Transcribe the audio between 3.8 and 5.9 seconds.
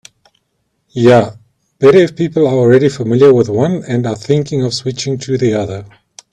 and are thinking of switching to the other.